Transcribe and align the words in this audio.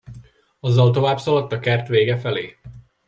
Azzal 0.59 0.91
továbbszaladt 0.91 1.51
a 1.51 1.59
kert 1.59 1.87
vége 1.87 2.17
felé. 2.17 2.57